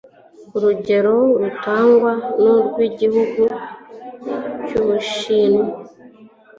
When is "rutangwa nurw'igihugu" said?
1.41-3.43